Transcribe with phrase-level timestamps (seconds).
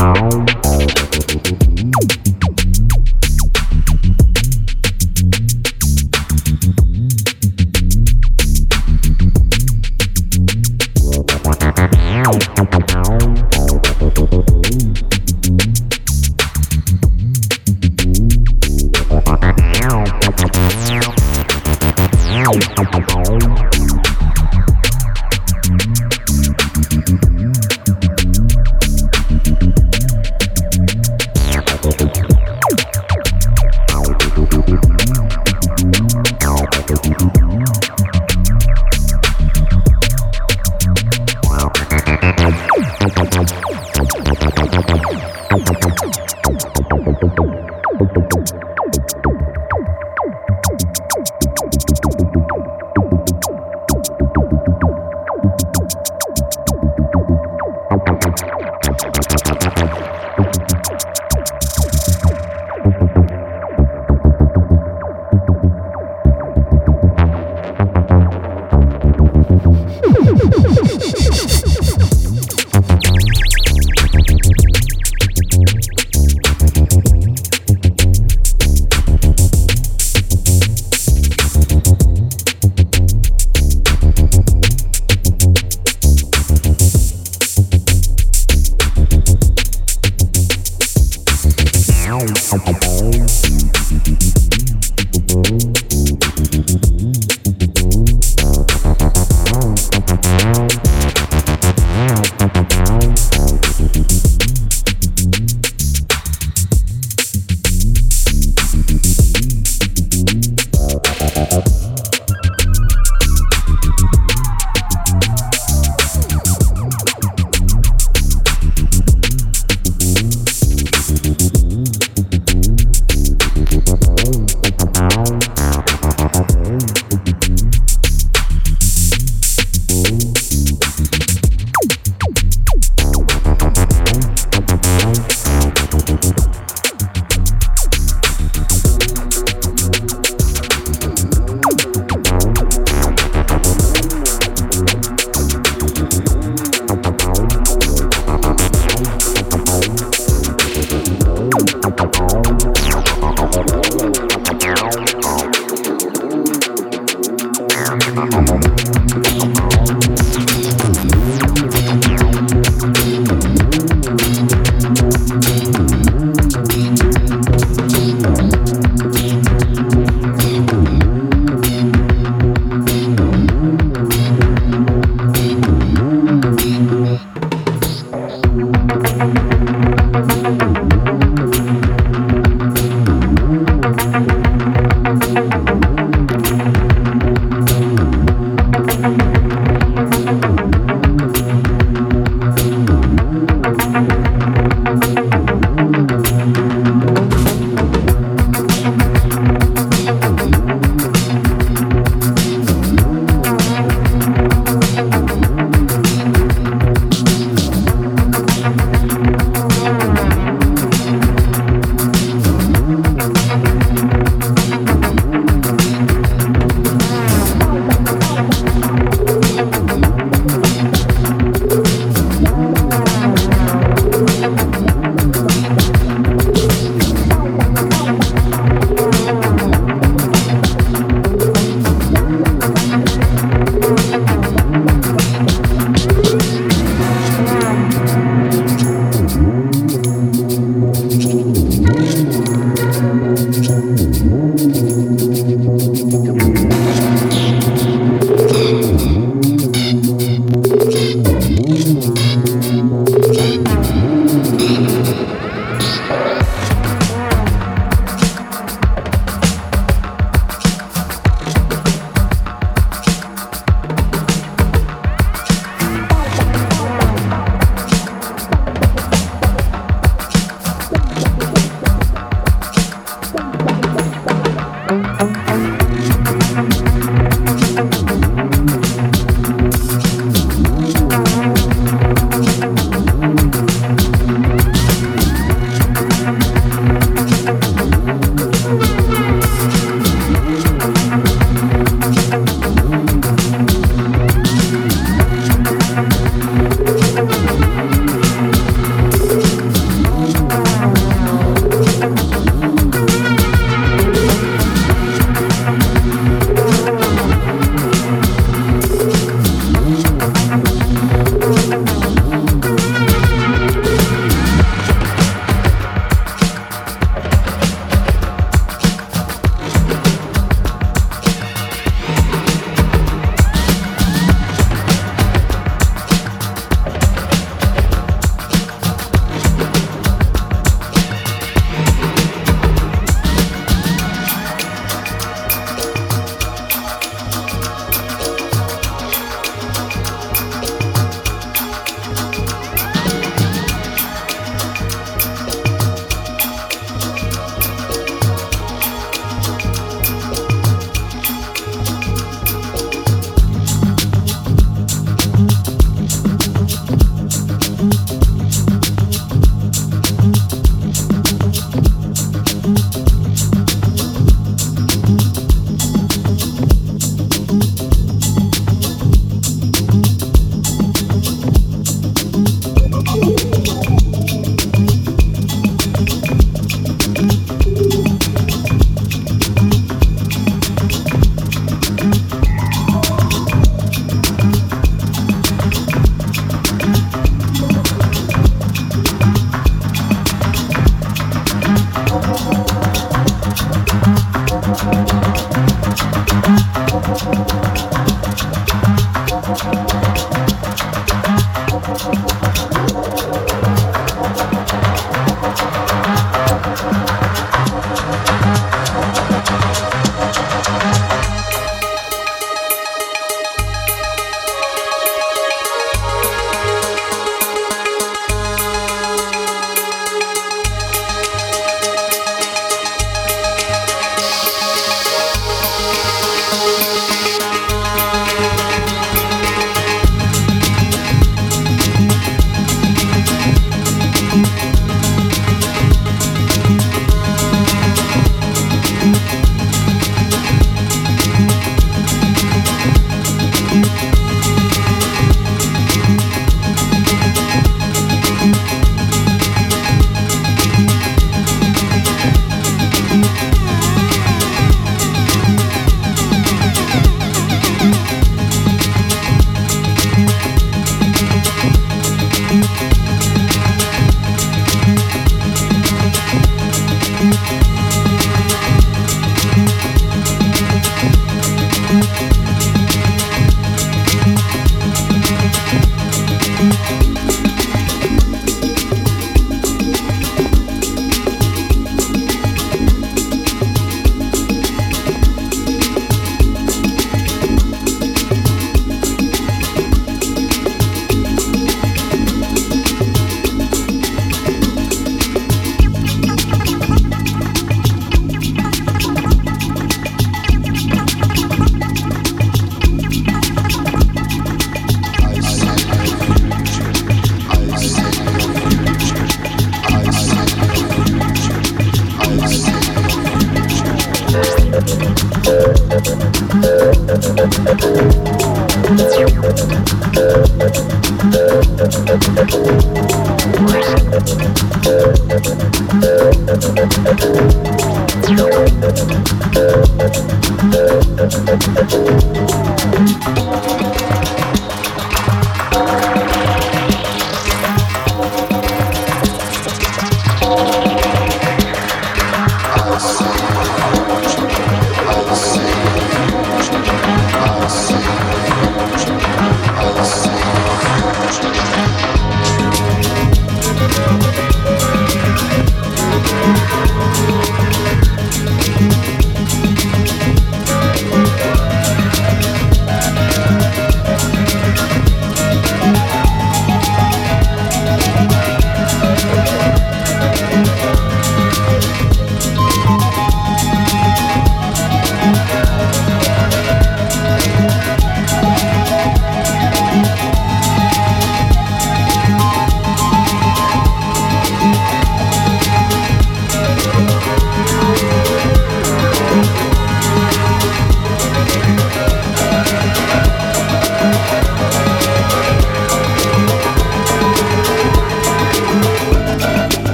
[0.00, 0.67] Ow.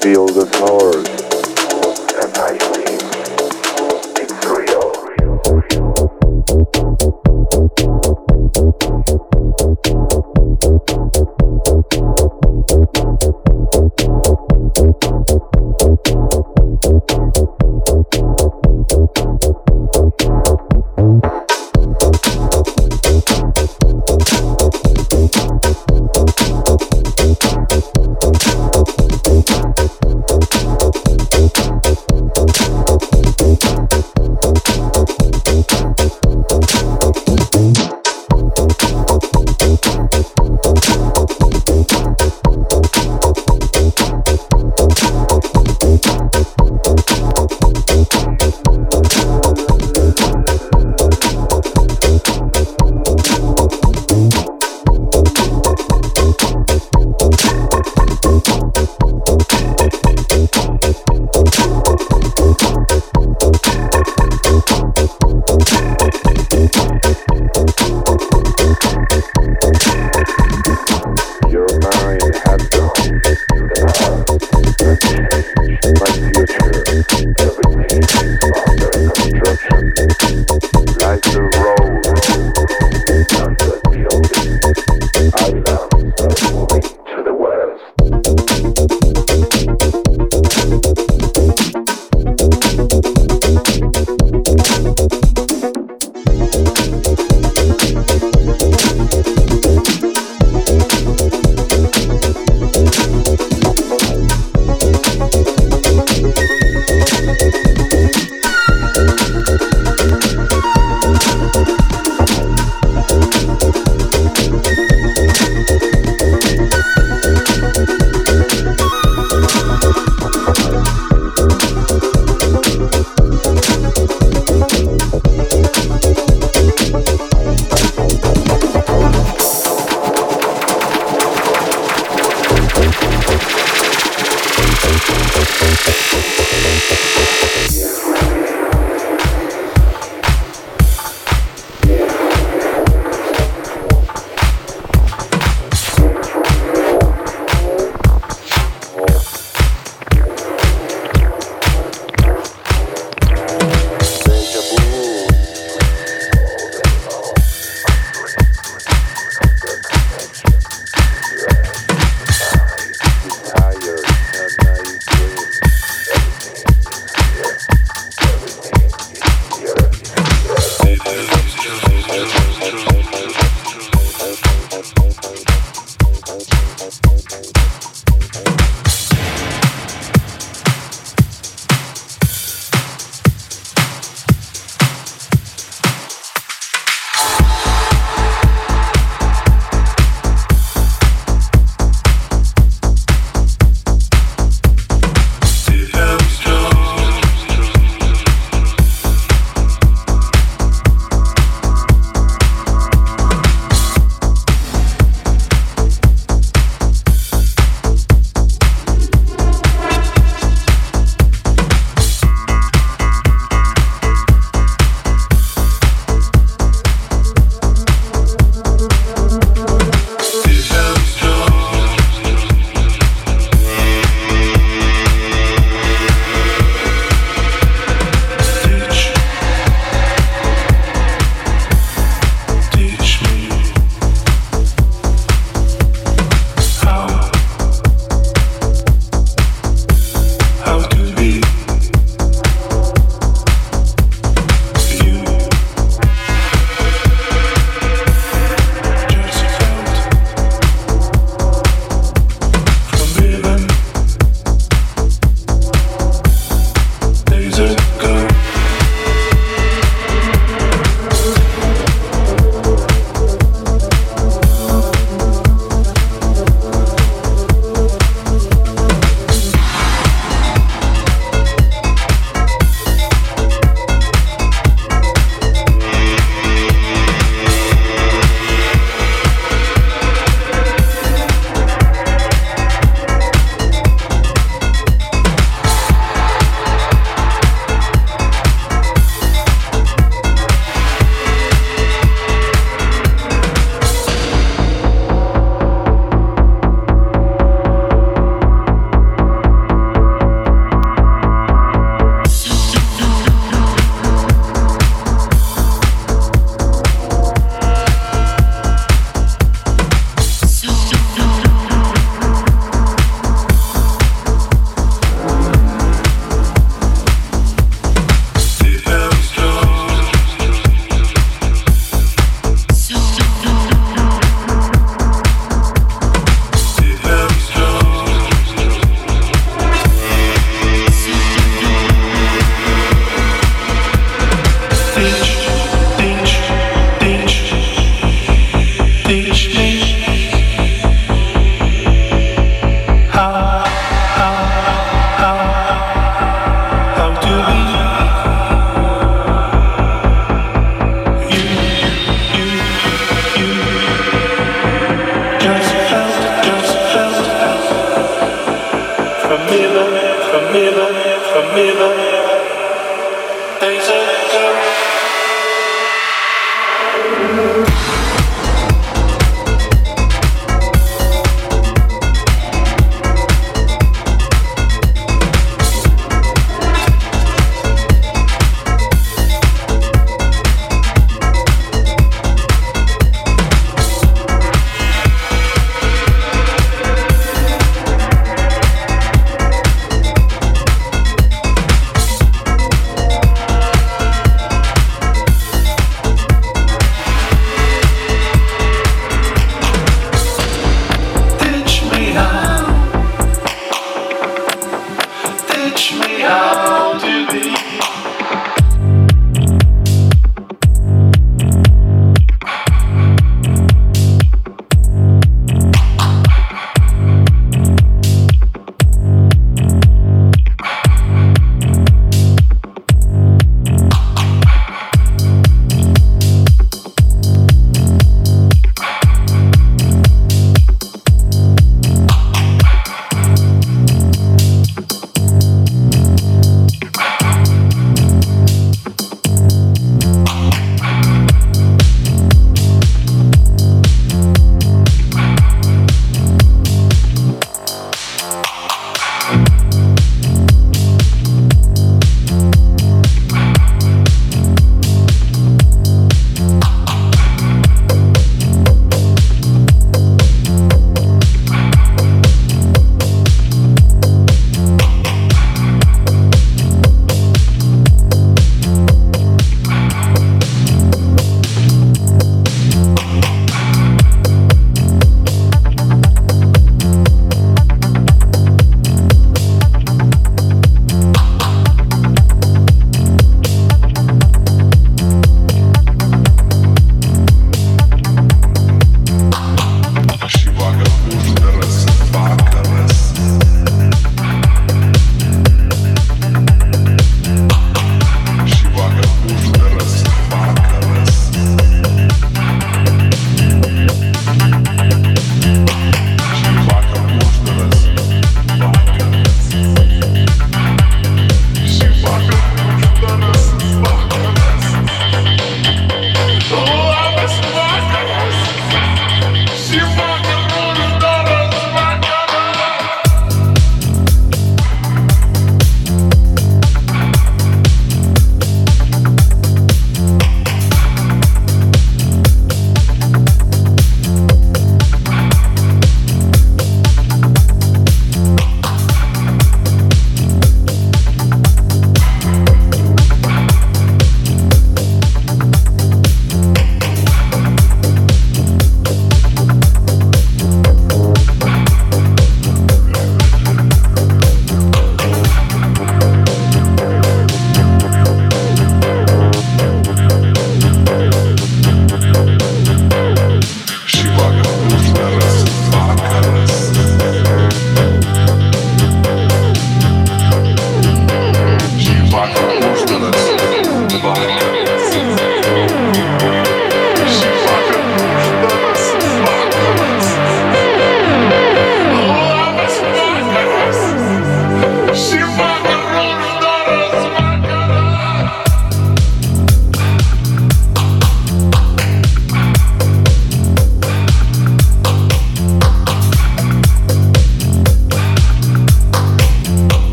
[0.00, 1.19] Feel the flowers.